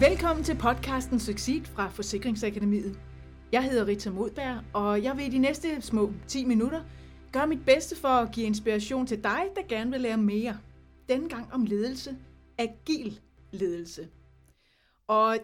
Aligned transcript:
Velkommen 0.00 0.44
til 0.44 0.56
podcasten 0.58 1.20
Succeed 1.20 1.64
fra 1.64 1.88
Forsikringsakademiet. 1.88 3.00
Jeg 3.52 3.64
hedder 3.64 3.86
Rita 3.86 4.10
Modberg, 4.10 4.62
og 4.74 5.02
jeg 5.02 5.16
vil 5.16 5.26
i 5.26 5.28
de 5.28 5.38
næste 5.38 5.82
små 5.82 6.12
10 6.28 6.44
minutter 6.44 6.82
gøre 7.32 7.46
mit 7.46 7.64
bedste 7.66 7.96
for 7.96 8.08
at 8.08 8.32
give 8.32 8.46
inspiration 8.46 9.06
til 9.06 9.24
dig, 9.24 9.42
der 9.56 9.62
gerne 9.68 9.90
vil 9.90 10.00
lære 10.00 10.16
mere. 10.16 10.58
Denne 11.08 11.28
gang 11.28 11.52
om 11.52 11.64
ledelse. 11.64 12.16
Agil 12.58 13.20
ledelse. 13.50 14.08
Og 15.06 15.38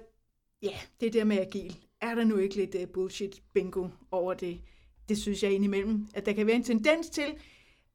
ja, 0.62 0.79
det 1.00 1.12
der 1.12 1.25
med 1.25 1.39
agil. 1.39 1.77
Er 2.00 2.14
der 2.14 2.25
nu 2.25 2.37
ikke 2.37 2.57
lidt 2.57 2.75
øh, 2.80 2.89
bullshit 2.89 3.43
bingo 3.55 3.89
over 4.11 4.34
det? 4.34 4.61
Det 5.09 5.19
synes 5.19 5.43
jeg 5.43 5.53
indimellem, 5.53 6.09
at 6.14 6.27
der 6.27 6.32
kan 6.32 6.46
være 6.46 6.57
en 6.57 6.64
tendens 6.64 7.09
til. 7.09 7.34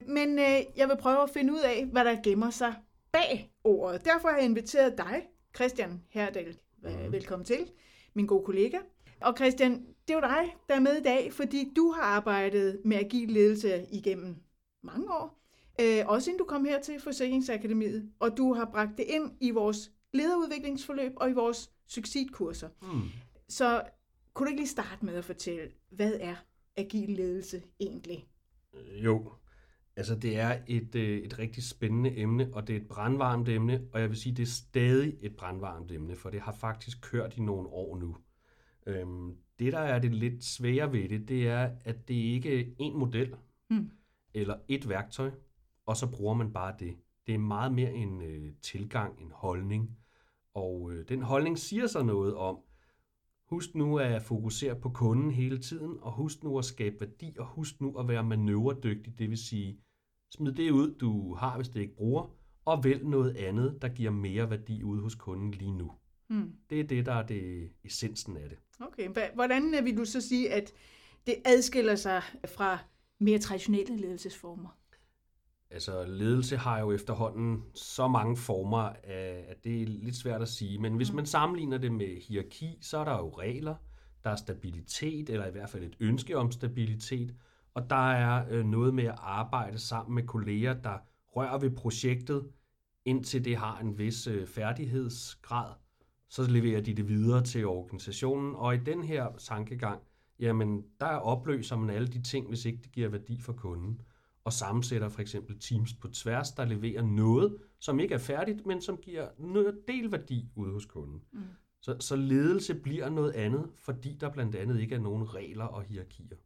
Men 0.08 0.40
øh, 0.40 0.60
jeg 0.78 0.88
vil 0.88 0.98
prøve 1.00 1.24
at 1.24 1.30
finde 1.30 1.54
ud 1.54 1.62
af, 1.62 1.86
hvad 1.86 2.06
der 2.06 2.22
gemmer 2.24 2.50
sig 2.50 2.76
bag 3.12 3.52
ordet. 3.64 4.06
Derfor 4.06 4.28
har 4.30 4.36
jeg 4.36 4.46
inviteret 4.46 4.98
dig, 4.98 5.22
Christian 5.58 6.04
Herdal. 6.10 6.58
Mm. 6.84 7.12
Velkommen 7.12 7.46
til, 7.46 7.72
min 8.14 8.26
gode 8.26 8.46
kollega. 8.46 8.78
Og 9.22 9.34
Christian, 9.38 9.72
det 10.08 10.14
er 10.14 10.18
jo 10.18 10.22
dig, 10.22 10.56
der 10.70 10.76
er 10.76 10.80
med 10.80 10.98
i 10.98 11.04
dag, 11.04 11.34
fordi 11.34 11.72
du 11.76 11.92
har 11.92 12.02
arbejdet 12.02 12.82
med 12.86 12.98
agil 12.98 13.30
ledelse 13.30 13.86
igennem 13.92 14.36
mange 14.84 15.14
år. 15.14 15.42
Øh, 15.82 16.04
også 16.06 16.30
inden 16.30 16.40
du 16.40 16.46
kom 16.46 16.66
her 16.66 16.82
til 16.82 17.00
Forsikringsakademiet, 17.00 18.12
og 18.20 18.38
du 18.38 18.54
har 18.54 18.66
bragt 18.66 18.98
det 18.98 19.04
ind 19.04 19.32
i 19.40 19.52
vores 19.52 19.92
lederudviklingsforløb 20.14 21.12
og 21.16 21.30
i 21.30 21.34
vores 21.34 21.72
succeskurser. 21.88 22.70
Mm. 22.82 23.02
Så 23.50 23.84
kunne 24.34 24.46
du 24.46 24.50
ikke 24.50 24.62
lige 24.62 24.70
starte 24.70 25.06
med 25.06 25.16
at 25.16 25.26
fortælle, 25.26 25.72
hvad 25.90 26.14
er 26.20 26.36
agil 26.76 27.10
ledelse 27.10 27.64
egentlig? 27.80 28.28
Jo, 29.04 29.32
altså 29.98 30.16
det 30.16 30.40
er 30.40 30.60
et, 30.68 30.96
øh, 30.96 31.18
et 31.18 31.40
rigtig 31.40 31.64
spændende 31.64 32.18
emne, 32.18 32.50
og 32.54 32.68
det 32.68 32.76
er 32.76 32.80
et 32.80 32.88
brandvarmt 32.88 33.50
emne, 33.50 33.88
og 33.94 34.02
jeg 34.02 34.10
vil 34.10 34.18
sige, 34.18 34.36
det 34.36 34.44
er 34.44 34.48
stadig 34.48 35.18
et 35.22 35.36
brandvarmt 35.36 35.92
emne, 35.92 36.16
for 36.16 36.30
det 36.30 36.42
har 36.42 36.52
faktisk 36.52 37.02
kørt 37.02 37.38
i 37.38 37.42
nogle 37.42 37.68
år 37.68 37.98
nu. 37.98 38.18
Øhm, 38.86 39.36
det, 39.60 39.74
der 39.74 39.80
er 39.80 40.00
det 40.00 40.14
lidt 40.14 40.44
svære 40.44 40.92
ved 40.92 41.10
det, 41.10 41.28
det 41.28 41.48
er, 41.48 41.72
at 41.86 42.08
det 42.08 42.14
ikke 42.14 42.62
er 42.62 42.66
en 42.80 42.98
model 42.98 43.36
mm. 43.70 43.92
eller 44.34 44.56
et 44.68 44.90
værktøj, 44.90 45.32
og 45.86 45.98
så 45.98 46.12
bruger 46.12 46.34
man 46.34 46.54
bare 46.54 46.76
det. 46.80 46.98
Det 47.28 47.36
er 47.36 47.40
meget 47.40 47.74
mere 47.74 47.94
en 47.94 48.22
øh, 48.22 48.52
tilgang, 48.62 49.22
en 49.22 49.32
holdning. 49.32 49.98
Og 50.54 50.92
øh, 50.92 51.10
den 51.10 51.22
holdning 51.22 51.60
siger 51.60 51.88
så 51.88 52.04
noget 52.04 52.36
om, 52.36 52.60
husk 53.50 53.76
nu 53.76 53.98
at 53.98 54.22
fokusere 54.22 54.76
på 54.76 54.90
kunden 54.90 55.32
hele 55.32 55.58
tiden, 55.58 55.98
og 56.02 56.12
husk 56.12 56.44
nu 56.44 56.58
at 56.58 56.66
skabe 56.66 56.96
værdi, 57.00 57.36
og 57.40 57.46
husk 57.46 57.82
nu 57.82 57.98
at 57.98 58.08
være 58.08 58.24
manøvredygtig, 58.24 59.20
det 59.20 59.30
vil 59.30 59.38
sige, 59.38 59.80
smid 60.32 60.52
det 60.52 60.72
ud, 60.72 60.96
du 60.96 61.36
har, 61.36 61.56
hvis 61.56 61.70
det 61.70 61.80
ikke 61.80 61.96
bruger, 61.96 62.34
og 62.66 62.84
vælg 62.84 63.06
noget 63.06 63.38
andet, 63.38 63.82
der 63.82 63.88
giver 63.88 64.12
mere 64.12 64.50
værdi 64.50 64.84
ude 64.84 65.02
hos 65.02 65.16
kunden 65.16 65.52
lige 65.52 65.74
nu. 65.74 65.92
Mm. 66.30 66.54
Det 66.70 66.80
er 66.80 66.84
det, 66.84 67.06
der 67.06 67.14
er 67.14 67.26
det 67.26 67.72
essensen 67.84 68.38
af 68.38 68.50
det. 68.50 68.58
Okay, 68.80 69.10
hvordan 69.34 69.76
vil 69.84 69.98
du 69.98 70.06
så 70.06 70.22
sige, 70.22 70.54
at 70.54 70.74
det 71.28 71.36
adskiller 71.46 71.96
sig 71.96 72.22
fra 72.46 72.80
mere 73.20 73.40
traditionelle 73.40 73.98
ledelsesformer? 73.98 74.78
Altså, 75.72 76.06
ledelse 76.06 76.58
har 76.58 76.80
jo 76.80 76.92
efterhånden 76.92 77.64
så 77.74 78.08
mange 78.08 78.38
former, 78.38 78.78
at 79.48 79.64
det 79.64 79.82
er 79.82 79.86
lidt 79.86 80.16
svært 80.16 80.42
at 80.42 80.48
sige. 80.48 80.80
Men 80.80 80.96
hvis 80.96 81.12
mm. 81.12 81.16
man 81.16 81.26
sammenligner 81.26 81.78
det 81.78 81.92
med 81.92 82.22
hierarki, 82.22 82.78
så 82.82 82.98
er 82.98 83.04
der 83.04 83.18
jo 83.18 83.30
regler, 83.30 83.76
der 84.24 84.30
er 84.30 84.36
stabilitet, 84.36 85.30
eller 85.30 85.48
i 85.48 85.52
hvert 85.52 85.70
fald 85.70 85.84
et 85.84 85.96
ønske 86.00 86.38
om 86.38 86.52
stabilitet, 86.52 87.34
og 87.78 87.90
der 87.90 88.12
er 88.12 88.46
øh, 88.50 88.66
noget 88.66 88.94
med 88.94 89.04
at 89.04 89.16
arbejde 89.18 89.80
sammen 89.80 90.16
med 90.16 90.24
kolleger, 90.24 90.74
der 90.74 90.98
rører 91.28 91.60
ved 91.60 91.72
projektet, 91.72 92.48
indtil 93.06 93.46
det 93.46 93.58
har 93.58 93.80
en 93.80 93.98
vis 93.98 94.28
øh, 94.28 94.48
færdighedsgrad 94.48 95.74
så 96.30 96.44
leverer 96.44 96.82
de 96.82 96.94
det 96.94 97.08
videre 97.08 97.44
til 97.44 97.66
organisationen, 97.66 98.56
og 98.56 98.76
i 98.76 98.78
den 98.78 99.04
her 99.04 99.28
tankegang, 99.38 100.02
jamen 100.40 100.86
der 101.00 101.06
opløser 101.06 101.76
man 101.76 101.90
alle 101.90 102.08
de 102.08 102.22
ting, 102.22 102.48
hvis 102.48 102.66
ikke 102.66 102.80
det 102.84 102.92
giver 102.92 103.10
værdi 103.10 103.42
for 103.42 103.54
kunden, 103.54 104.02
og 104.44 104.54
sammensætter 104.54 105.10
for 105.10 105.22
eksempel 105.22 105.60
teams 105.60 105.94
på 105.94 106.08
tværs, 106.08 106.52
der 106.52 106.66
leverer 106.66 107.02
noget, 107.02 107.58
som 107.80 108.00
ikke 108.00 108.14
er 108.14 108.20
færdigt, 108.20 108.66
men 108.66 108.82
som 108.82 108.98
giver 108.98 109.28
noget 109.38 109.80
delværdi 109.88 110.50
ude 110.56 110.74
hos 110.74 110.86
kunden. 110.86 111.22
Mm. 111.34 111.40
Så, 111.82 111.96
så 112.00 112.16
ledelse 112.16 112.76
bliver 112.76 113.10
noget 113.10 113.32
andet, 113.32 113.70
fordi 113.76 114.18
der 114.20 114.30
blandt 114.30 114.56
andet 114.56 114.80
ikke 114.80 114.96
er 114.96 115.00
nogen 115.00 115.36
regler 115.36 115.66
og 115.66 115.84
hierarkier. 115.84 116.38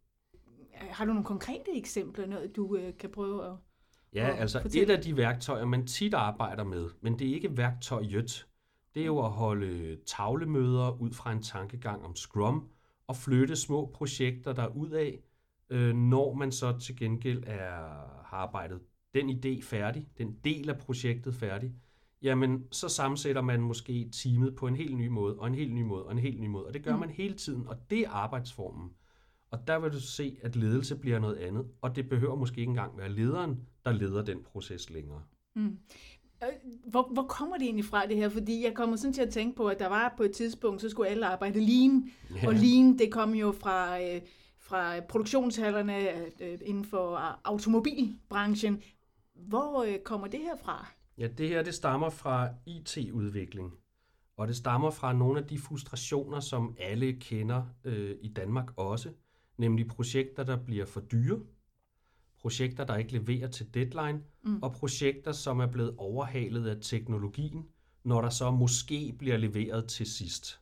Har 0.89 1.05
du 1.05 1.11
nogle 1.11 1.25
konkrete 1.25 1.77
eksempler, 1.77 2.27
noget 2.27 2.55
du 2.55 2.75
øh, 2.75 2.97
kan 2.99 3.09
prøve 3.09 3.45
at 3.45 3.53
Ja, 4.13 4.27
altså 4.27 4.61
fortælle? 4.61 4.93
et 4.93 4.97
af 4.97 5.03
de 5.03 5.17
værktøjer, 5.17 5.65
man 5.65 5.87
tit 5.87 6.13
arbejder 6.13 6.63
med, 6.63 6.89
men 7.01 7.19
det 7.19 7.29
er 7.29 7.33
ikke 7.33 7.57
værktøjet, 7.57 8.47
det 8.95 9.01
er 9.01 9.05
jo 9.05 9.25
at 9.25 9.31
holde 9.31 9.97
tavlemøder 10.05 11.01
ud 11.01 11.11
fra 11.11 11.31
en 11.31 11.41
tankegang 11.41 12.05
om 12.05 12.15
Scrum 12.15 12.69
og 13.07 13.15
flytte 13.15 13.55
små 13.55 13.91
projekter 13.93 14.53
der 14.53 14.67
ud 14.67 14.89
af, 14.89 15.19
øh, 15.69 15.95
når 15.95 16.33
man 16.33 16.51
så 16.51 16.79
til 16.79 16.97
gengæld 16.97 17.43
er, 17.47 17.71
har 18.25 18.37
arbejdet 18.37 18.79
den 19.13 19.29
idé 19.29 19.63
færdig, 19.63 20.07
den 20.17 20.37
del 20.43 20.69
af 20.69 20.77
projektet 20.77 21.35
færdig, 21.35 21.73
jamen 22.21 22.65
så 22.71 22.89
sammensætter 22.89 23.41
man 23.41 23.61
måske 23.61 24.09
teamet 24.11 24.55
på 24.55 24.67
en 24.67 24.75
helt 24.75 24.97
ny 24.97 25.07
måde, 25.07 25.35
og 25.35 25.47
en 25.47 25.55
helt 25.55 25.73
ny 25.73 25.81
måde, 25.81 26.05
og 26.05 26.11
en 26.11 26.19
helt 26.19 26.39
ny 26.39 26.47
måde. 26.47 26.65
Og 26.65 26.73
det 26.73 26.83
gør 26.83 26.93
mm. 26.93 26.99
man 26.99 27.09
hele 27.09 27.33
tiden, 27.33 27.67
og 27.67 27.89
det 27.89 27.99
er 27.99 28.09
arbejdsformen. 28.09 28.89
Og 29.51 29.67
der 29.67 29.79
vil 29.79 29.91
du 29.91 29.99
se, 29.99 30.37
at 30.41 30.55
ledelse 30.55 30.95
bliver 30.95 31.19
noget 31.19 31.35
andet, 31.35 31.65
og 31.81 31.95
det 31.95 32.09
behøver 32.09 32.35
måske 32.35 32.59
ikke 32.59 32.69
engang 32.69 32.97
være 32.97 33.09
lederen, 33.09 33.59
der 33.85 33.91
leder 33.91 34.23
den 34.23 34.43
proces 34.43 34.89
længere. 34.89 35.23
Mm. 35.55 35.77
Hvor, 36.87 37.13
hvor 37.13 37.23
kommer 37.23 37.57
det 37.57 37.65
egentlig 37.65 37.85
fra 37.85 38.05
det 38.05 38.15
her? 38.15 38.29
Fordi 38.29 38.63
jeg 38.63 38.73
kommer 38.73 38.95
sådan 38.95 39.13
til 39.13 39.21
at 39.21 39.29
tænke 39.29 39.55
på, 39.55 39.67
at 39.67 39.79
der 39.79 39.87
var 39.87 40.13
på 40.17 40.23
et 40.23 40.31
tidspunkt, 40.31 40.81
så 40.81 40.89
skulle 40.89 41.09
alle 41.09 41.25
arbejde 41.25 41.59
lean. 41.59 42.11
Ja. 42.35 42.47
Og 42.47 42.53
lean, 42.53 42.97
det 42.97 43.11
kom 43.11 43.33
jo 43.33 43.51
fra, 43.51 44.01
øh, 44.01 44.21
fra 44.59 44.99
produktionshallerne 44.99 46.09
øh, 46.41 46.59
inden 46.65 46.85
for 46.85 47.17
automobilbranchen. 47.43 48.81
Hvor 49.35 49.83
øh, 49.83 49.99
kommer 49.99 50.27
det 50.27 50.39
her 50.39 50.55
fra? 50.63 50.87
Ja, 51.17 51.27
det 51.27 51.49
her 51.49 51.63
det 51.63 51.73
stammer 51.73 52.09
fra 52.09 52.49
IT-udvikling. 52.65 53.73
Og 54.37 54.47
det 54.47 54.55
stammer 54.55 54.89
fra 54.89 55.13
nogle 55.13 55.39
af 55.39 55.47
de 55.47 55.59
frustrationer, 55.59 56.39
som 56.39 56.75
alle 56.79 57.13
kender 57.13 57.63
øh, 57.83 58.15
i 58.21 58.27
Danmark 58.27 58.71
også. 58.77 59.09
Nemlig 59.61 59.87
projekter, 59.87 60.43
der 60.43 60.57
bliver 60.57 60.85
for 60.85 60.99
dyre 60.99 61.39
projekter, 62.39 62.83
der 62.83 62.97
ikke 62.97 63.13
leverer 63.13 63.47
til 63.47 63.73
deadline, 63.73 64.21
mm. 64.43 64.63
og 64.63 64.73
projekter, 64.73 65.31
som 65.31 65.59
er 65.59 65.67
blevet 65.67 65.95
overhalet 65.97 66.67
af 66.67 66.77
teknologien, 66.81 67.65
når 68.03 68.21
der 68.21 68.29
så 68.29 68.51
måske 68.51 69.15
bliver 69.19 69.37
leveret 69.37 69.87
til 69.87 70.05
sidst. 70.05 70.59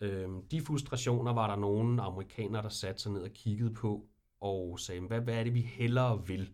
Øhm, 0.00 0.42
de 0.42 0.60
frustrationer 0.60 1.32
var 1.32 1.46
der 1.46 1.56
nogle 1.56 2.02
amerikanere, 2.02 2.62
der 2.62 2.68
satte 2.68 3.02
sig 3.02 3.12
ned 3.12 3.20
og 3.20 3.30
kiggede 3.30 3.74
på, 3.74 4.08
og 4.40 4.80
sagde, 4.80 5.00
hvad, 5.00 5.20
hvad 5.20 5.34
er 5.34 5.44
det, 5.44 5.54
vi 5.54 5.60
hellere 5.60 6.26
vil? 6.26 6.50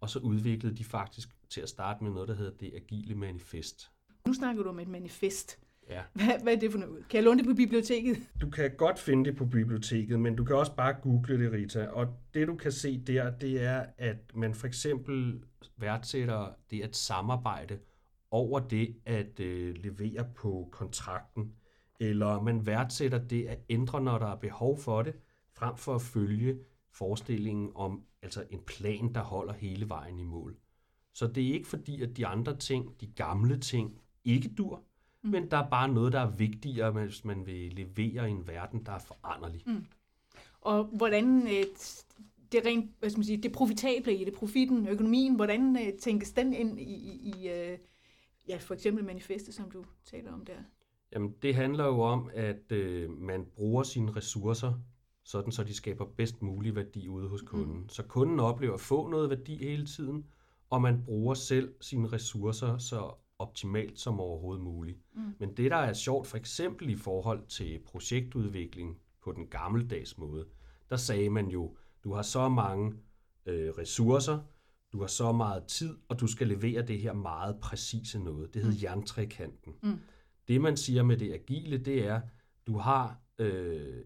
Og 0.00 0.10
så 0.10 0.18
udviklede 0.18 0.76
de 0.76 0.84
faktisk 0.84 1.28
til 1.48 1.60
at 1.60 1.68
starte 1.68 2.04
med 2.04 2.12
noget, 2.12 2.28
der 2.28 2.34
hedder 2.34 2.56
det 2.60 2.72
agile 2.74 3.14
manifest. 3.14 3.90
Nu 4.26 4.34
snakker 4.34 4.62
du 4.62 4.68
om 4.68 4.78
et 4.78 4.88
manifest. 4.88 5.58
Ja. 5.90 6.02
Hvad, 6.12 6.42
hvad 6.42 6.52
er 6.54 6.60
det 6.60 6.72
for 6.72 6.78
noget? 6.78 7.08
Kan 7.08 7.16
jeg 7.16 7.24
låne 7.24 7.38
det 7.38 7.46
på 7.46 7.54
biblioteket? 7.54 8.16
Du 8.40 8.50
kan 8.50 8.70
godt 8.76 8.98
finde 8.98 9.24
det 9.24 9.36
på 9.36 9.44
biblioteket, 9.44 10.20
men 10.20 10.36
du 10.36 10.44
kan 10.44 10.56
også 10.56 10.74
bare 10.76 10.94
google 11.02 11.44
det, 11.44 11.52
Rita. 11.52 11.86
Og 11.86 12.06
det 12.34 12.48
du 12.48 12.56
kan 12.56 12.72
se 12.72 12.98
der, 12.98 13.30
det 13.30 13.62
er, 13.62 13.86
at 13.98 14.16
man 14.34 14.54
for 14.54 14.66
eksempel 14.66 15.42
værdsætter 15.76 16.48
det 16.70 16.82
at 16.82 16.96
samarbejde 16.96 17.78
over 18.30 18.60
det 18.60 18.96
at 19.06 19.40
øh, 19.40 19.74
levere 19.76 20.26
på 20.34 20.68
kontrakten. 20.72 21.52
Eller 22.00 22.42
man 22.42 22.66
værdsætter 22.66 23.18
det 23.18 23.46
at 23.46 23.58
ændre, 23.68 24.00
når 24.00 24.18
der 24.18 24.26
er 24.26 24.36
behov 24.36 24.78
for 24.78 25.02
det, 25.02 25.14
frem 25.56 25.76
for 25.76 25.94
at 25.94 26.02
følge 26.02 26.58
forestillingen 26.92 27.72
om 27.74 28.02
altså 28.22 28.44
en 28.50 28.60
plan, 28.66 29.14
der 29.14 29.22
holder 29.22 29.52
hele 29.52 29.88
vejen 29.88 30.18
i 30.18 30.24
mål. 30.24 30.56
Så 31.14 31.26
det 31.26 31.48
er 31.48 31.52
ikke 31.52 31.68
fordi, 31.68 32.02
at 32.02 32.16
de 32.16 32.26
andre 32.26 32.56
ting, 32.56 33.00
de 33.00 33.06
gamle 33.06 33.60
ting, 33.60 33.98
ikke 34.24 34.48
dur, 34.58 34.82
Mm. 35.24 35.30
Men 35.30 35.50
der 35.50 35.56
er 35.56 35.68
bare 35.68 35.88
noget, 35.88 36.12
der 36.12 36.20
er 36.20 36.30
vigtigere, 36.30 36.90
hvis 36.90 37.24
man 37.24 37.46
vil 37.46 37.72
levere 37.72 38.28
i 38.28 38.32
en 38.32 38.46
verden, 38.46 38.86
der 38.86 38.92
er 38.92 38.98
foranderlig. 38.98 39.62
Mm. 39.66 39.84
Og 40.60 40.84
hvordan 40.84 41.46
øh, 41.46 41.64
det 42.52 42.66
rent, 42.66 42.90
hvad 42.98 43.10
skal 43.10 43.18
man 43.18 43.24
sige, 43.24 43.42
det 43.42 43.52
profitable 43.52 44.16
i 44.16 44.24
det, 44.24 44.32
profitten, 44.32 44.88
økonomien, 44.88 45.34
hvordan 45.36 45.76
øh, 45.76 45.98
tænkes 45.98 46.32
den 46.32 46.52
ind 46.52 46.80
i, 46.80 46.94
i, 46.94 47.34
i 47.36 47.48
øh, 47.48 47.78
ja, 48.48 48.56
for 48.56 48.74
eksempel 48.74 49.04
manifestet, 49.04 49.54
som 49.54 49.70
du 49.70 49.84
taler 50.04 50.32
om 50.32 50.44
der? 50.44 50.56
Jamen, 51.12 51.34
det 51.42 51.54
handler 51.54 51.84
jo 51.84 52.00
om, 52.00 52.30
at 52.34 52.72
øh, 52.72 53.10
man 53.10 53.46
bruger 53.56 53.82
sine 53.82 54.12
ressourcer, 54.12 54.72
sådan 55.24 55.52
så 55.52 55.64
de 55.64 55.74
skaber 55.74 56.04
bedst 56.04 56.42
mulig 56.42 56.76
værdi 56.76 57.08
ude 57.08 57.28
hos 57.28 57.42
kunden. 57.42 57.76
Mm. 57.76 57.88
Så 57.88 58.02
kunden 58.02 58.40
oplever 58.40 58.74
at 58.74 58.80
få 58.80 59.08
noget 59.08 59.30
værdi 59.30 59.56
hele 59.56 59.86
tiden, 59.86 60.24
og 60.70 60.82
man 60.82 61.02
bruger 61.04 61.34
selv 61.34 61.74
sine 61.80 62.08
ressourcer 62.08 62.78
så 62.78 63.14
optimalt 63.46 63.98
som 63.98 64.20
overhovedet 64.20 64.64
muligt. 64.64 64.98
Mm. 65.14 65.34
Men 65.38 65.56
det, 65.56 65.70
der 65.70 65.76
er 65.76 65.92
sjovt, 65.92 66.26
for 66.26 66.36
eksempel 66.36 66.90
i 66.90 66.96
forhold 66.96 67.46
til 67.46 67.80
projektudvikling 67.86 68.98
på 69.22 69.32
den 69.32 69.46
gammeldags 69.46 70.18
måde, 70.18 70.46
der 70.90 70.96
sagde 70.96 71.30
man 71.30 71.48
jo, 71.48 71.76
du 72.04 72.12
har 72.12 72.22
så 72.22 72.48
mange 72.48 72.94
øh, 73.46 73.70
ressourcer, 73.70 74.38
du 74.92 75.00
har 75.00 75.06
så 75.06 75.32
meget 75.32 75.64
tid, 75.64 75.96
og 76.08 76.20
du 76.20 76.26
skal 76.26 76.48
levere 76.48 76.82
det 76.82 76.98
her 76.98 77.12
meget 77.12 77.56
præcise 77.60 78.18
noget. 78.18 78.54
Det 78.54 78.62
hedder 78.62 78.76
mm. 78.76 78.82
jerntrekanten. 78.82 79.74
Mm. 79.82 79.98
Det, 80.48 80.60
man 80.60 80.76
siger 80.76 81.02
med 81.02 81.16
det 81.16 81.32
agile, 81.32 81.78
det 81.78 82.06
er, 82.06 82.20
du 82.66 82.78
har 82.78 83.18
øh, 83.38 84.04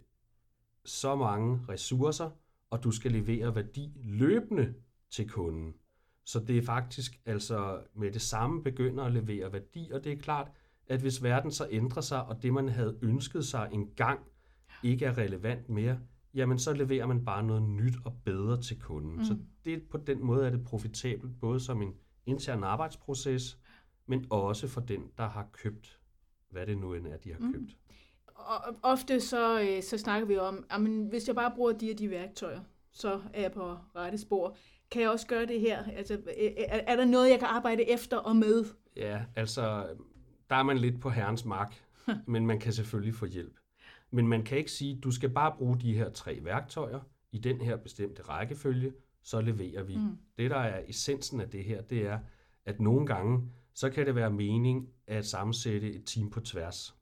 så 0.85 1.17
mange 1.17 1.61
ressourcer, 1.69 2.31
og 2.71 2.85
du 2.85 2.91
skal 2.91 3.13
levere 3.13 3.55
værdi 3.55 3.93
løbende 3.97 4.75
til 5.11 5.29
kunden. 5.29 5.75
Så 6.29 6.41
det 6.41 6.59
er 6.59 6.63
faktisk 6.63 7.21
altså 7.27 7.81
med 7.95 8.11
det 8.13 8.23
samme 8.23 8.63
begynder 8.63 9.05
at 9.05 9.13
levere 9.13 9.53
værdi, 9.53 9.91
og 9.93 10.05
det 10.05 10.13
er 10.13 10.17
klart, 10.17 10.51
at 10.87 11.01
hvis 11.01 11.23
verden 11.23 11.51
så 11.51 11.69
ændrer 11.71 12.03
sig, 12.03 12.25
og 12.25 12.43
det 12.43 12.53
man 12.53 12.69
havde 12.69 12.99
ønsket 13.03 13.47
sig 13.47 13.69
en 13.73 13.91
gang 13.97 14.21
ikke 14.83 15.05
er 15.05 15.19
relevant 15.19 15.69
mere, 15.69 15.99
jamen 16.35 16.59
så 16.59 16.73
leverer 16.73 17.07
man 17.07 17.25
bare 17.25 17.43
noget 17.43 17.63
nyt 17.63 17.95
og 18.05 18.17
bedre 18.25 18.63
til 18.63 18.81
kunden. 18.81 19.17
Mm. 19.17 19.25
Så 19.25 19.39
det, 19.65 19.83
på 19.83 19.97
den 19.97 20.25
måde 20.25 20.47
er 20.47 20.51
det 20.51 20.65
profitabelt, 20.65 21.41
både 21.41 21.61
som 21.61 21.83
en 21.83 21.95
intern 22.27 22.65
arbejdsproces, 22.65 23.59
men 24.07 24.27
også 24.31 24.69
for 24.69 24.81
den, 24.81 25.11
der 25.19 25.29
har 25.29 25.49
købt, 25.53 26.01
hvad 26.51 26.67
det 26.67 26.79
nu 26.79 26.95
end 26.95 27.07
er, 27.07 27.17
de 27.17 27.33
har 27.33 27.41
mm. 27.41 27.53
købt. 27.53 27.77
Og 28.27 28.77
ofte 28.83 29.21
så, 29.21 29.61
øh, 29.61 29.83
så 29.83 29.99
snakker 29.99 30.27
vi 30.27 30.37
om, 30.37 30.65
at 30.71 30.81
hvis 30.81 31.27
jeg 31.27 31.35
bare 31.35 31.53
bruger 31.57 31.73
de 31.73 31.91
og 31.91 31.99
de 31.99 32.11
værktøjer, 32.11 32.61
så 32.93 33.21
er 33.35 33.43
jeg 33.43 33.53
på 33.53 33.77
rette 33.97 34.19
spor. 34.19 34.57
Kan 34.91 35.03
jeg 35.03 35.11
også 35.11 35.27
gøre 35.27 35.47
det 35.47 35.61
her? 35.61 35.85
Altså, 35.97 36.15
øh, 36.15 36.51
er, 36.57 36.81
er 36.87 36.97
der 36.97 37.05
noget, 37.05 37.31
jeg 37.31 37.39
kan 37.39 37.49
arbejde 37.49 37.91
efter 37.91 38.17
og 38.17 38.37
med? 38.37 38.65
Ja, 38.97 39.21
altså, 39.37 39.87
der 40.51 40.57
er 40.57 40.63
man 40.63 40.79
lidt 40.79 41.01
på 41.01 41.11
herrens 41.11 41.45
mark, 41.45 41.83
men 42.27 42.47
man 42.47 42.59
kan 42.61 42.73
selvfølgelig 42.73 43.15
få 43.15 43.27
hjælp. 43.27 43.57
Men 44.11 44.29
man 44.29 44.43
kan 44.43 44.59
ikke 44.59 44.71
sige, 44.71 45.01
du 45.01 45.11
skal 45.11 45.29
bare 45.31 45.55
bruge 45.59 45.81
de 45.81 45.95
her 45.95 46.11
tre 46.11 46.39
værktøjer 46.43 47.01
i 47.33 47.39
den 47.39 47.61
her 47.61 47.77
bestemte 47.77 48.23
rækkefølge, 48.23 48.93
så 49.23 49.41
leverer 49.41 49.83
vi. 49.83 49.97
Mm. 49.97 50.19
Det, 50.39 50.51
der 50.51 50.57
er 50.57 50.83
essensen 50.89 51.41
af 51.41 51.51
det 51.51 51.65
her, 51.65 51.83
det 51.83 52.07
er, 52.07 52.19
at 52.65 52.81
nogle 52.81 53.07
gange, 53.07 53.51
så 53.75 53.91
kan 53.91 54.07
det 54.07 54.15
være 54.15 54.31
mening 54.31 54.89
at 55.07 55.27
sammensætte 55.27 55.93
et 55.93 56.05
team 56.07 56.31
på 56.31 56.41
tværs 56.41 56.95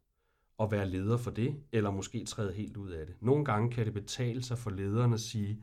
og 0.59 0.71
være 0.71 0.89
leder 0.89 1.17
for 1.17 1.31
det, 1.31 1.57
eller 1.73 1.91
måske 1.91 2.25
træde 2.25 2.53
helt 2.53 2.77
ud 2.77 2.91
af 2.91 3.07
det. 3.07 3.15
Nogle 3.21 3.45
gange 3.45 3.71
kan 3.71 3.87
det 3.87 3.95
betale 3.95 4.43
sig 4.43 4.59
for 4.59 4.71
lederen 4.71 5.13
at 5.13 5.21
sige, 5.21 5.63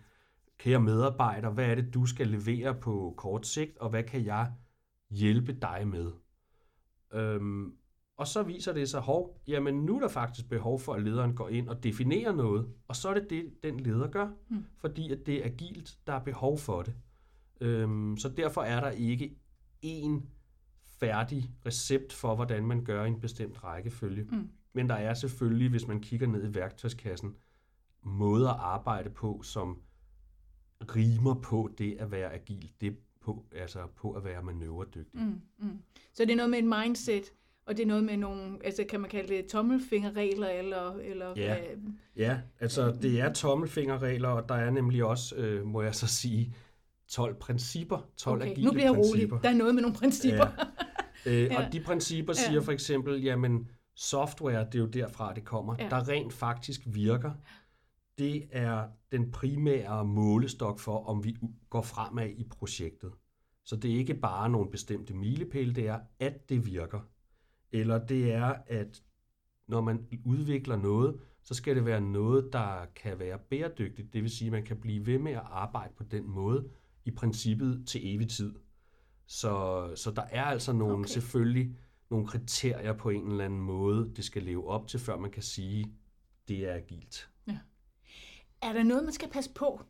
kære 0.63 0.79
medarbejder, 0.79 1.49
hvad 1.49 1.65
er 1.65 1.75
det, 1.75 1.93
du 1.93 2.05
skal 2.05 2.27
levere 2.27 2.75
på 2.75 3.13
kort 3.17 3.47
sigt, 3.47 3.77
og 3.77 3.89
hvad 3.89 4.03
kan 4.03 4.25
jeg 4.25 4.51
hjælpe 5.09 5.53
dig 5.53 5.87
med? 5.87 6.11
Øhm, 7.13 7.73
og 8.17 8.27
så 8.27 8.43
viser 8.43 8.73
det 8.73 8.89
sig, 8.89 9.01
hov, 9.01 9.41
jamen 9.47 9.75
nu 9.85 9.95
er 9.95 9.99
der 9.99 10.07
faktisk 10.07 10.49
behov 10.49 10.79
for, 10.79 10.93
at 10.93 11.03
lederen 11.03 11.35
går 11.35 11.49
ind 11.49 11.69
og 11.69 11.83
definerer 11.83 12.31
noget, 12.31 12.67
og 12.87 12.95
så 12.95 13.09
er 13.09 13.13
det 13.13 13.29
det, 13.29 13.53
den 13.63 13.79
leder 13.79 14.07
gør, 14.07 14.29
mm. 14.49 14.65
fordi 14.77 15.11
at 15.11 15.19
det 15.25 15.35
er 15.41 15.45
agilt, 15.45 15.97
der 16.07 16.13
er 16.13 16.23
behov 16.23 16.57
for 16.57 16.81
det. 16.81 16.95
Øhm, 17.61 18.17
så 18.17 18.29
derfor 18.29 18.61
er 18.61 18.79
der 18.79 18.89
ikke 18.89 19.35
én 19.85 20.21
færdig 20.99 21.51
recept 21.65 22.13
for, 22.13 22.35
hvordan 22.35 22.65
man 22.65 22.83
gør 22.83 23.03
en 23.03 23.19
bestemt 23.19 23.63
rækkefølge. 23.63 24.23
Mm. 24.23 24.49
Men 24.73 24.89
der 24.89 24.95
er 24.95 25.13
selvfølgelig, 25.13 25.69
hvis 25.69 25.87
man 25.87 26.01
kigger 26.01 26.27
ned 26.27 26.49
i 26.49 26.55
værktøjskassen, 26.55 27.35
måder 28.03 28.49
at 28.49 28.59
arbejde 28.59 29.09
på, 29.09 29.41
som 29.43 29.81
rimer 30.95 31.33
på 31.33 31.69
det 31.77 31.95
at 31.99 32.11
være 32.11 32.33
agil, 32.33 32.71
det 32.81 32.97
på, 33.21 33.43
altså 33.55 33.79
på 33.95 34.11
at 34.11 34.25
være 34.25 34.43
manøvredygtig. 34.43 35.21
Mm, 35.21 35.41
mm. 35.57 35.79
Så 36.13 36.25
det 36.25 36.31
er 36.31 36.35
noget 36.35 36.49
med 36.49 36.59
et 36.59 36.65
mindset, 36.65 37.23
og 37.65 37.77
det 37.77 37.83
er 37.83 37.87
noget 37.87 38.03
med 38.03 38.17
nogle, 38.17 38.57
altså 38.65 38.83
kan 38.89 38.99
man 38.99 39.09
kalde 39.09 39.35
det 39.35 39.45
tommelfingerregler, 39.45 40.49
eller... 40.49 40.93
eller 40.93 41.33
ja. 41.35 41.57
Øh, 41.57 41.77
ja, 42.15 42.39
altså 42.59 42.97
det 43.01 43.19
er 43.19 43.33
tommelfingerregler, 43.33 44.29
og 44.29 44.49
der 44.49 44.55
er 44.55 44.69
nemlig 44.69 45.03
også, 45.03 45.35
øh, 45.35 45.65
må 45.65 45.81
jeg 45.81 45.95
så 45.95 46.07
sige, 46.07 46.55
12 47.07 47.35
principper, 47.35 48.09
12 48.17 48.41
okay, 48.41 48.51
agile 48.51 48.65
nu 48.65 48.71
bliver 48.71 48.91
jeg 48.91 48.97
rolig. 48.97 49.29
Der 49.29 49.49
er 49.49 49.53
noget 49.53 49.75
med 49.75 49.81
nogle 49.81 49.97
principper. 49.97 50.47
Ja. 51.25 51.31
øh, 51.31 51.43
ja. 51.43 51.65
Og 51.65 51.73
de 51.73 51.79
principper 51.79 52.33
siger 52.33 52.53
ja. 52.53 52.59
for 52.59 52.71
eksempel, 52.71 53.21
jamen 53.23 53.69
software, 53.95 54.65
det 54.65 54.75
er 54.75 54.79
jo 54.79 54.85
derfra, 54.85 55.33
det 55.33 55.45
kommer, 55.45 55.75
ja. 55.79 55.89
der 55.89 56.07
rent 56.07 56.33
faktisk 56.33 56.81
virker. 56.85 57.31
Det 58.17 58.47
er 58.51 58.87
den 59.11 59.31
primære 59.31 60.05
målestok 60.05 60.79
for, 60.79 61.05
om 61.05 61.23
vi 61.23 61.37
går 61.69 61.81
fremad 61.81 62.29
i 62.29 62.43
projektet. 62.43 63.13
Så 63.65 63.75
det 63.75 63.91
er 63.91 63.95
ikke 63.95 64.13
bare 64.13 64.49
nogle 64.49 64.71
bestemte 64.71 65.13
milepæle, 65.13 65.75
det 65.75 65.87
er, 65.87 65.99
at 66.19 66.49
det 66.49 66.65
virker 66.65 66.99
eller 67.73 68.05
det 68.05 68.33
er, 68.33 68.55
at 68.67 69.03
når 69.67 69.81
man 69.81 70.07
udvikler 70.25 70.75
noget, 70.75 71.19
så 71.43 71.53
skal 71.53 71.75
det 71.75 71.85
være 71.85 72.01
noget, 72.01 72.53
der 72.53 72.85
kan 72.95 73.19
være 73.19 73.39
bæredygtigt. 73.49 74.13
Det 74.13 74.21
vil 74.21 74.31
sige, 74.31 74.47
at 74.47 74.51
man 74.51 74.63
kan 74.63 74.77
blive 74.77 75.05
ved 75.05 75.19
med 75.19 75.31
at 75.31 75.43
arbejde 75.45 75.93
på 75.97 76.03
den 76.03 76.29
måde, 76.29 76.69
i 77.05 77.11
princippet 77.11 77.83
til 77.87 78.15
evig 78.15 78.29
tid. 78.29 78.55
Så, 79.27 79.87
så 79.95 80.11
der 80.11 80.21
er 80.21 80.43
altså 80.43 80.73
nogle, 80.73 80.97
okay. 80.97 81.09
selvfølgelig 81.09 81.77
nogle 82.09 82.27
kriterier 82.27 82.93
på 82.93 83.09
en 83.09 83.31
eller 83.31 83.45
anden 83.45 83.61
måde, 83.61 84.13
det 84.15 84.25
skal 84.25 84.43
leve 84.43 84.67
op 84.67 84.87
til, 84.87 84.99
før 84.99 85.17
man 85.17 85.31
kan 85.31 85.43
sige, 85.43 85.93
det 86.47 86.69
er 86.69 86.75
agilt. 86.75 87.29
Er 88.63 88.73
der 88.73 88.83
noget, 88.83 89.03
man 89.03 89.13
skal 89.13 89.29
passe 89.29 89.53
på, 89.53 89.81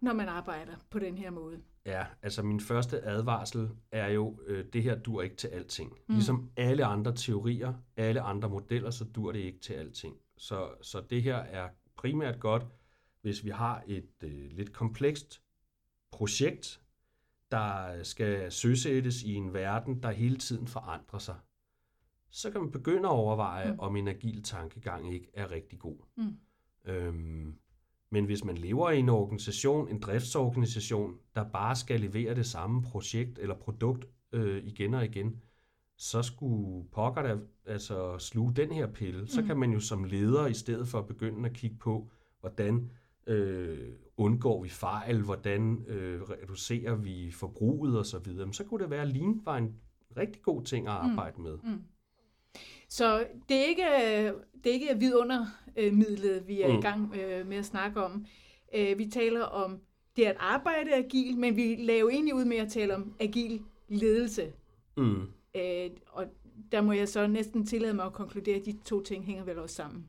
når 0.00 0.12
man 0.12 0.28
arbejder 0.28 0.72
på 0.90 0.98
den 0.98 1.18
her 1.18 1.30
måde? 1.30 1.62
Ja, 1.86 2.06
altså 2.22 2.42
min 2.42 2.60
første 2.60 3.04
advarsel 3.04 3.70
er 3.92 4.08
jo, 4.08 4.40
øh, 4.46 4.64
det 4.72 4.82
her 4.82 4.98
dur 4.98 5.22
ikke 5.22 5.36
til 5.36 5.48
alting. 5.48 5.90
Mm. 5.90 6.14
Ligesom 6.14 6.50
alle 6.56 6.84
andre 6.84 7.14
teorier, 7.14 7.74
alle 7.96 8.20
andre 8.20 8.48
modeller, 8.48 8.90
så 8.90 9.04
dur 9.04 9.32
det 9.32 9.38
ikke 9.38 9.58
til 9.58 9.72
alting. 9.72 10.16
Så, 10.36 10.70
så 10.82 11.00
det 11.10 11.22
her 11.22 11.36
er 11.36 11.68
primært 11.96 12.40
godt, 12.40 12.66
hvis 13.22 13.44
vi 13.44 13.50
har 13.50 13.82
et 13.86 14.10
øh, 14.22 14.50
lidt 14.50 14.72
komplekst 14.72 15.42
projekt, 16.12 16.80
der 17.50 18.02
skal 18.02 18.52
søsættes 18.52 19.22
i 19.22 19.34
en 19.34 19.54
verden, 19.54 20.02
der 20.02 20.10
hele 20.10 20.36
tiden 20.36 20.66
forandrer 20.66 21.18
sig. 21.18 21.36
Så 22.30 22.50
kan 22.50 22.60
man 22.60 22.70
begynde 22.70 23.08
at 23.08 23.12
overveje, 23.12 23.72
mm. 23.72 23.78
om 23.78 23.96
en 23.96 24.08
agil 24.08 24.42
tankegang 24.42 25.14
ikke 25.14 25.30
er 25.34 25.50
rigtig 25.50 25.78
god. 25.78 25.96
Mm. 26.16 26.38
Øhm, 26.84 27.58
men 28.10 28.24
hvis 28.24 28.44
man 28.44 28.58
lever 28.58 28.90
i 28.90 28.98
en 28.98 29.08
organisation, 29.08 29.88
en 29.88 30.00
driftsorganisation, 30.00 31.14
der 31.34 31.44
bare 31.44 31.76
skal 31.76 32.00
levere 32.00 32.34
det 32.34 32.46
samme 32.46 32.82
projekt 32.82 33.38
eller 33.38 33.54
produkt 33.54 34.04
øh, 34.32 34.64
igen 34.64 34.94
og 34.94 35.04
igen, 35.04 35.40
så 35.96 36.22
skulle 36.22 36.88
pokker 36.92 37.22
der 37.22 37.38
altså 37.66 38.18
sluge 38.18 38.54
den 38.54 38.72
her 38.72 38.86
pille. 38.86 39.20
Mm. 39.20 39.26
Så 39.26 39.42
kan 39.42 39.56
man 39.56 39.72
jo 39.72 39.80
som 39.80 40.04
leder, 40.04 40.46
i 40.46 40.54
stedet 40.54 40.88
for 40.88 40.98
at 40.98 41.06
begynde 41.06 41.48
at 41.48 41.54
kigge 41.54 41.76
på, 41.76 42.10
hvordan 42.40 42.90
øh, 43.26 43.92
undgår 44.16 44.62
vi 44.62 44.68
fejl, 44.68 45.22
hvordan 45.22 45.84
øh, 45.86 46.22
reducerer 46.22 46.94
vi 46.94 47.30
forbruget 47.30 47.98
osv., 47.98 48.24
så, 48.24 48.48
så 48.52 48.64
kunne 48.64 48.82
det 48.82 48.90
være, 48.90 49.02
at 49.02 49.08
Lean 49.08 49.40
var 49.44 49.56
en 49.56 49.74
rigtig 50.16 50.42
god 50.42 50.62
ting 50.62 50.88
at 50.88 51.04
mm. 51.04 51.10
arbejde 51.10 51.36
mm. 51.36 51.42
med. 51.42 51.58
Mm. 51.64 51.82
Så 52.88 53.26
det 53.48 53.56
er 53.56 53.64
ikke, 53.64 53.82
det 54.64 54.70
er 54.70 54.74
ikke 54.74 54.96
vidundermidlet, 54.98 56.48
vi 56.48 56.62
er 56.62 56.68
mm. 56.72 56.78
i 56.78 56.80
gang 56.80 57.14
øh, 57.14 57.46
med 57.46 57.56
at 57.56 57.64
snakke 57.64 58.04
om. 58.04 58.26
Øh, 58.74 58.98
vi 58.98 59.06
taler 59.06 59.42
om 59.42 59.80
det 60.16 60.24
at 60.24 60.36
arbejde 60.38 60.94
agil, 60.94 61.38
men 61.38 61.56
vi 61.56 61.76
laver 61.78 62.10
egentlig 62.10 62.34
ud 62.34 62.44
med 62.44 62.56
at 62.56 62.72
tale 62.72 62.94
om 62.94 63.14
agil 63.20 63.60
ledelse. 63.88 64.52
Mm. 64.96 65.22
Øh, 65.56 65.90
og 66.06 66.24
der 66.72 66.80
må 66.80 66.92
jeg 66.92 67.08
så 67.08 67.26
næsten 67.26 67.66
tillade 67.66 67.94
mig 67.94 68.04
at 68.04 68.12
konkludere, 68.12 68.56
at 68.56 68.66
de 68.66 68.78
to 68.84 69.02
ting 69.02 69.24
hænger 69.24 69.44
vel 69.44 69.58
også 69.58 69.74
sammen. 69.74 70.08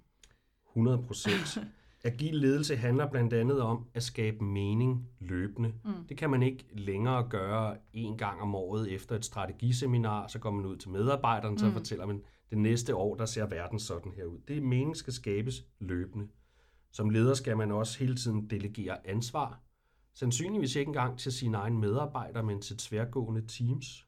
100 0.69 1.03
procent. 1.07 1.57
Agil 2.03 2.36
ledelse 2.36 2.75
handler 2.75 3.07
blandt 3.07 3.33
andet 3.33 3.62
om 3.62 3.86
at 3.93 4.03
skabe 4.03 4.43
mening 4.43 5.07
løbende. 5.19 5.74
Mm. 5.86 5.91
Det 6.09 6.17
kan 6.17 6.29
man 6.29 6.43
ikke 6.43 6.65
længere 6.74 7.27
gøre 7.29 7.77
en 7.93 8.17
gang 8.17 8.41
om 8.41 8.55
året 8.55 8.91
efter 8.91 9.15
et 9.15 9.25
strategiseminar, 9.25 10.27
så 10.27 10.39
går 10.39 10.51
man 10.51 10.65
ud 10.65 10.77
til 10.77 10.89
medarbejderne, 10.89 11.51
mm. 11.51 11.57
så 11.57 11.71
fortæller 11.71 12.05
man, 12.05 12.21
det 12.50 12.58
næste 12.58 12.96
år, 12.96 13.15
der 13.15 13.25
ser 13.25 13.46
verden 13.46 13.79
sådan 13.79 14.12
her 14.12 14.25
ud. 14.25 14.39
Det 14.48 14.63
mening 14.63 14.98
skal 14.98 15.13
skabes 15.13 15.65
løbende. 15.79 16.27
Som 16.91 17.10
leder 17.10 17.34
skal 17.34 17.58
man 17.58 17.72
også 17.72 18.00
hele 18.00 18.15
tiden 18.15 18.50
delegere 18.50 19.08
ansvar. 19.08 19.60
Sandsynligvis 20.13 20.75
ikke 20.75 20.89
engang 20.89 21.20
til 21.20 21.32
sine 21.32 21.58
egne 21.58 21.79
medarbejdere, 21.79 22.44
men 22.44 22.62
til 22.62 22.77
tværgående 22.77 23.48
teams. 23.48 24.08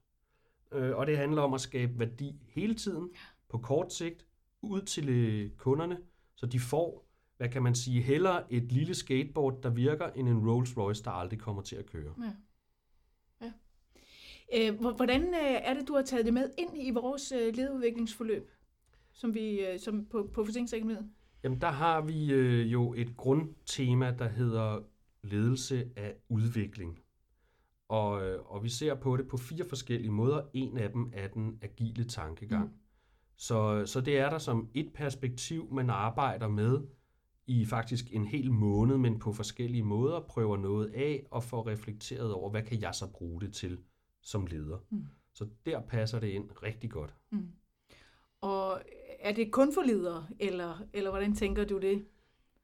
Øh, 0.71 0.95
og 0.95 1.07
det 1.07 1.17
handler 1.17 1.41
om 1.41 1.53
at 1.53 1.61
skabe 1.61 1.99
værdi 1.99 2.41
hele 2.47 2.73
tiden, 2.73 3.09
på 3.49 3.57
kort 3.57 3.93
sigt, 3.93 4.25
ud 4.61 4.81
til 4.81 5.09
øh, 5.09 5.51
kunderne, 5.51 5.97
så 6.35 6.45
de 6.45 6.59
får, 6.59 7.07
hvad 7.37 7.49
kan 7.49 7.63
man 7.63 7.75
sige, 7.75 8.01
hellere 8.01 8.53
et 8.53 8.71
lille 8.71 8.95
skateboard, 8.95 9.61
der 9.63 9.69
virker, 9.69 10.09
end 10.09 10.29
en 10.29 10.49
Rolls 10.49 10.77
Royce, 10.77 11.03
der 11.03 11.11
aldrig 11.11 11.39
kommer 11.39 11.61
til 11.61 11.75
at 11.75 11.85
køre. 11.85 12.13
Ja. 12.19 12.33
Øh, 14.55 14.79
hvordan 14.95 15.21
øh, 15.21 15.59
er 15.63 15.73
det, 15.73 15.87
du 15.87 15.95
har 15.95 16.01
taget 16.01 16.25
det 16.25 16.33
med 16.33 16.49
ind 16.57 16.69
i 16.75 16.91
vores 16.91 17.31
øh, 17.31 17.55
lederudviklingsforløb, 17.55 18.51
som 19.13 19.33
vi 19.33 19.61
som 19.77 20.05
på, 20.05 20.29
på 20.33 20.45
Forsikringsakademiet? 20.45 21.09
Jamen, 21.43 21.61
der 21.61 21.71
har 21.71 22.01
vi 22.01 22.33
jo 22.63 22.93
et 22.93 23.17
grundtema, 23.17 24.15
der 24.19 24.27
hedder 24.27 24.79
ledelse 25.23 25.89
af 25.95 26.15
udvikling. 26.29 26.99
Og, 27.87 28.11
og 28.45 28.63
vi 28.63 28.69
ser 28.69 28.95
på 28.95 29.17
det 29.17 29.27
på 29.27 29.37
fire 29.37 29.65
forskellige 29.69 30.11
måder. 30.11 30.41
En 30.53 30.77
af 30.77 30.91
dem 30.91 31.11
er 31.13 31.27
den 31.27 31.59
agile 31.61 32.03
tankegang. 32.03 32.65
Mm. 32.65 32.73
Så, 33.37 33.85
så 33.85 34.01
det 34.01 34.17
er 34.17 34.29
der 34.29 34.37
som 34.37 34.69
et 34.73 34.93
perspektiv, 34.93 35.73
man 35.73 35.89
arbejder 35.89 36.47
med 36.47 36.79
i 37.47 37.65
faktisk 37.65 38.13
en 38.13 38.25
hel 38.25 38.51
måned, 38.51 38.97
men 38.97 39.19
på 39.19 39.33
forskellige 39.33 39.83
måder, 39.83 40.19
prøver 40.19 40.57
noget 40.57 40.91
af 40.93 41.25
og 41.31 41.43
får 41.43 41.67
reflekteret 41.67 42.33
over, 42.33 42.49
hvad 42.49 42.63
kan 42.63 42.81
jeg 42.81 42.95
så 42.95 43.11
bruge 43.11 43.41
det 43.41 43.53
til 43.53 43.79
som 44.21 44.45
leder. 44.45 44.77
Mm. 44.89 45.05
Så 45.33 45.47
der 45.65 45.81
passer 45.81 46.19
det 46.19 46.27
ind 46.27 46.49
rigtig 46.63 46.91
godt. 46.91 47.13
Mm. 47.31 47.47
Og 48.41 48.81
er 49.19 49.33
det 49.33 49.51
kun 49.51 49.73
for 49.73 49.81
ledere, 49.81 50.27
eller, 50.39 50.85
eller 50.93 51.09
hvordan 51.09 51.35
tænker 51.35 51.65
du 51.65 51.79
det? 51.79 52.05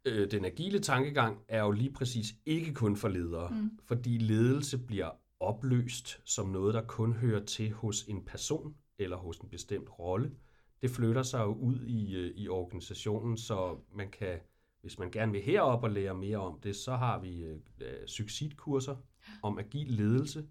Øh, 0.06 0.32
den 0.32 0.46
agile 0.46 0.80
tankegang 0.80 1.38
er 1.48 1.64
jo 1.64 1.72
lige 1.72 1.94
præcis 1.94 2.36
ikke 2.46 2.74
kun 2.74 2.96
for 2.96 3.08
ledere, 3.08 3.50
mm. 3.50 3.80
fordi 3.86 4.18
ledelse 4.18 4.78
bliver 4.78 5.10
opløst 5.40 6.22
som 6.26 6.50
noget, 6.50 6.74
der 6.74 6.82
kun 6.82 7.14
hører 7.14 7.46
til 7.46 7.72
hos 7.72 8.04
en 8.04 8.26
person 8.26 8.76
eller 9.00 9.18
hos 9.18 9.38
en 9.38 9.50
bestemt 9.50 10.00
rolle. 10.00 10.32
Det 10.82 10.92
flytter 10.92 11.24
sig 11.24 11.40
jo 11.40 11.54
ud 11.54 11.86
i, 11.86 12.16
øh, 12.16 12.32
i 12.36 12.48
organisationen, 12.48 13.38
så 13.38 13.78
man 13.96 14.12
kan, 14.12 14.40
hvis 14.82 15.00
man 15.00 15.12
gerne 15.12 15.32
vil 15.32 15.42
herop 15.42 15.84
og 15.84 15.90
lære 15.90 16.16
mere 16.16 16.38
om 16.38 16.60
det, 16.60 16.76
så 16.76 16.96
har 16.96 17.20
vi 17.20 17.44
øh, 17.44 18.08
succitkurser 18.08 18.96
om 19.44 19.58
agil 19.58 19.88
ledelse. 19.88 20.46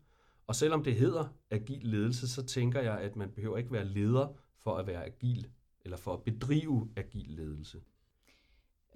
Og 0.46 0.54
selvom 0.54 0.84
det 0.84 0.94
hedder 0.94 1.24
agil 1.50 1.80
ledelse, 1.82 2.28
så 2.28 2.42
tænker 2.42 2.80
jeg, 2.80 2.98
at 2.98 3.16
man 3.16 3.30
behøver 3.30 3.58
ikke 3.58 3.72
være 3.72 3.84
leder 3.84 4.28
for 4.58 4.76
at 4.76 4.86
være 4.86 5.04
agil, 5.04 5.46
eller 5.84 5.96
for 5.96 6.12
at 6.12 6.22
bedrive 6.22 6.88
agil 6.96 7.26
ledelse. 7.28 7.80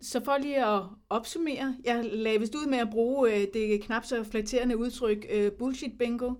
Så 0.00 0.24
for 0.24 0.38
lige 0.38 0.66
at 0.66 0.82
opsummere, 1.08 1.76
jeg 1.84 2.04
lagde 2.04 2.40
vist 2.40 2.54
ud 2.54 2.66
med 2.66 2.78
at 2.78 2.90
bruge 2.90 3.34
øh, 3.34 3.46
det 3.54 3.82
knap 3.82 4.04
så 4.04 4.24
flatterende 4.24 4.76
udtryk 4.76 5.26
øh, 5.30 5.52
bullshit 5.52 5.98
bingo. 5.98 6.34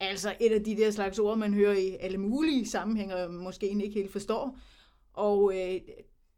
Altså 0.00 0.34
et 0.40 0.52
af 0.52 0.64
de 0.64 0.76
der 0.76 0.90
slags 0.90 1.18
ord, 1.18 1.38
man 1.38 1.54
hører 1.54 1.72
i 1.72 1.96
alle 2.00 2.18
mulige 2.18 2.66
sammenhænge, 2.66 3.16
og 3.16 3.34
måske 3.34 3.68
ikke 3.68 3.94
helt 3.94 4.12
forstår. 4.12 4.58
Og 5.12 5.52
øh, 5.54 5.80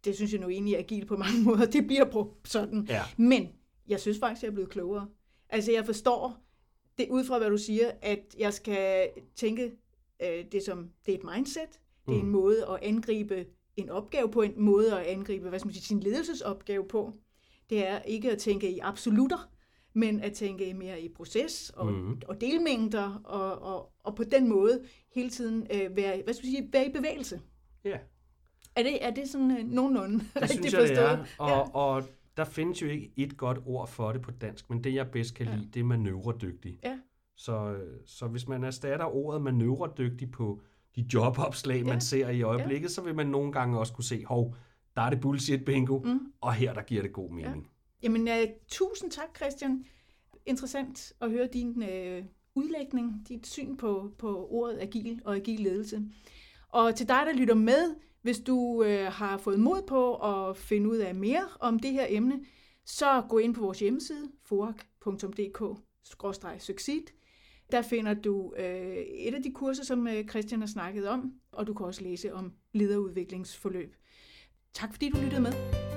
det 0.04 0.16
synes 0.16 0.32
jeg 0.32 0.40
nu 0.40 0.48
egentlig 0.48 0.74
er 0.74 0.78
agil 0.78 1.06
på 1.06 1.16
mange 1.16 1.42
måder. 1.50 1.66
Det 1.66 1.86
bliver 1.86 2.04
brugt 2.04 2.48
sådan. 2.48 2.86
Ja. 2.88 3.02
Men 3.16 3.48
jeg 3.88 4.00
synes 4.00 4.18
faktisk, 4.18 4.42
jeg 4.42 4.48
er 4.48 4.52
blevet 4.54 4.70
klogere. 4.70 5.08
Altså 5.48 5.72
jeg 5.72 5.86
forstår 5.86 6.47
det 6.98 7.06
ud 7.10 7.24
fra, 7.24 7.38
hvad 7.38 7.50
du 7.50 7.58
siger, 7.58 7.90
at 8.02 8.34
jeg 8.38 8.52
skal 8.54 9.08
tænke 9.36 9.72
øh, 10.22 10.44
det 10.52 10.62
som, 10.62 10.88
det 11.06 11.14
er 11.14 11.18
et 11.18 11.24
mindset. 11.36 11.80
Det 12.08 12.14
er 12.14 12.18
en 12.18 12.24
Mm. 12.24 12.30
måde 12.32 12.66
at 12.70 12.78
angribe 12.82 13.46
en 13.76 13.90
opgave 13.90 14.30
på, 14.30 14.42
en 14.42 14.52
måde 14.56 15.00
at 15.00 15.06
angribe, 15.06 15.48
hvad 15.48 15.58
skal 15.58 15.66
man 15.66 15.74
sige, 15.74 15.84
sin 15.84 16.00
ledelsesopgave 16.00 16.84
på. 16.88 17.12
Det 17.70 17.86
er 17.86 18.02
ikke 18.02 18.30
at 18.32 18.38
tænke 18.38 18.70
i 18.70 18.78
absolutter, 18.82 19.50
men 19.94 20.20
at 20.20 20.32
tænke 20.32 20.74
mere 20.74 21.00
i 21.00 21.08
proces 21.08 21.70
og, 21.76 21.86
Mhm. 21.92 22.20
og 22.28 22.40
delmængder, 22.40 23.20
og, 23.24 23.58
og, 23.74 23.92
og 24.04 24.14
på 24.14 24.24
den 24.24 24.48
måde 24.48 24.84
hele 25.14 25.30
tiden 25.30 25.66
øh, 25.74 25.96
være, 25.96 26.22
hvad 26.24 26.34
skal 26.34 26.46
man 26.46 26.52
sige, 26.54 26.68
være 26.72 26.86
i 26.86 26.92
bevægelse. 26.92 27.40
Ja, 27.84 27.98
Er 28.76 28.82
det, 28.82 29.04
er 29.04 29.10
det 29.10 29.28
sådan 29.28 29.50
øh, 29.58 29.64
nogenlunde 29.70 30.18
det 30.18 30.26
rigtig 30.42 30.50
synes 30.50 30.72
jeg, 30.72 30.80
det 30.80 30.88
forstået? 30.88 31.08
er. 31.08 31.24
Og, 31.38 31.74
og 31.74 32.04
der 32.38 32.44
findes 32.44 32.82
jo 32.82 32.86
ikke 32.88 33.12
et 33.16 33.36
godt 33.36 33.58
ord 33.66 33.88
for 33.88 34.12
det 34.12 34.22
på 34.22 34.30
dansk, 34.30 34.70
men 34.70 34.84
det 34.84 34.94
jeg 34.94 35.10
bedst 35.10 35.34
kan 35.34 35.46
Ja. 35.46 35.54
lide, 35.56 35.68
det 35.74 35.80
er 35.80 35.84
manøvredygtig. 35.84 36.78
Ja. 36.84 36.98
Så, 37.36 37.76
så 38.06 38.26
hvis 38.26 38.48
man 38.48 38.64
erstatter 38.64 39.06
ordet 39.06 39.42
manøvredygtig 39.42 40.30
på 40.30 40.60
de 40.96 41.06
jobopslag, 41.14 41.84
man 41.84 41.92
Ja. 41.94 41.98
ser 42.00 42.28
i 42.28 42.42
øjeblikket, 42.42 42.90
så 42.90 43.02
vil 43.02 43.14
man 43.14 43.26
nogle 43.26 43.52
gange 43.52 43.78
også 43.78 43.92
kunne 43.92 44.04
se, 44.04 44.24
hov, 44.24 44.54
der 44.96 45.02
er 45.02 45.10
det 45.10 45.20
bullshit 45.20 45.64
bingo, 45.64 45.98
Mm. 45.98 46.20
og 46.40 46.54
her 46.54 46.74
der 46.74 46.82
giver 46.82 47.02
det 47.02 47.12
god 47.12 47.30
mening. 47.30 47.68
Jamen, 48.02 48.22
uh, 48.28 48.34
tusind 48.68 49.10
tak, 49.10 49.36
Christian. 49.36 49.84
Interessant 50.46 51.12
at 51.20 51.30
høre 51.30 51.48
din 51.52 51.68
uh, 51.82 52.24
udlægning, 52.54 53.26
dit 53.28 53.46
syn 53.46 53.76
på, 53.76 54.10
på 54.18 54.46
ordet 54.50 54.78
agil 54.80 55.20
og 55.24 55.36
agil 55.36 55.60
ledelse. 55.60 56.02
Og 56.68 56.94
til 56.94 57.08
dig, 57.08 57.22
der 57.26 57.32
lytter 57.32 57.54
med, 57.54 57.94
hvis 58.22 58.40
du 58.40 58.82
øh, 58.82 59.06
har 59.06 59.38
fået 59.38 59.60
mod 59.60 59.82
på 59.82 60.14
at 60.14 60.56
finde 60.56 60.90
ud 60.90 60.96
af 60.96 61.14
mere 61.14 61.48
om 61.60 61.78
det 61.78 61.92
her 61.92 62.06
emne, 62.08 62.40
så 62.84 63.22
gå 63.28 63.38
ind 63.38 63.54
på 63.54 63.60
vores 63.60 63.80
hjemmeside, 63.80 64.30
forak.dk-succeed. 64.44 67.02
Der 67.72 67.82
finder 67.82 68.14
du 68.14 68.54
øh, 68.56 68.96
et 68.96 69.34
af 69.34 69.42
de 69.42 69.52
kurser, 69.52 69.84
som 69.84 70.08
øh, 70.08 70.28
Christian 70.28 70.60
har 70.60 70.66
snakket 70.66 71.08
om, 71.08 71.32
og 71.52 71.66
du 71.66 71.74
kan 71.74 71.86
også 71.86 72.02
læse 72.02 72.34
om 72.34 72.52
lederudviklingsforløb. 72.72 73.94
Tak 74.74 74.92
fordi 74.92 75.10
du 75.10 75.18
lyttede 75.18 75.42
med. 75.42 75.87